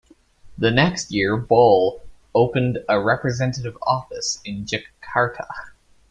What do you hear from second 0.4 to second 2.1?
The next year BoI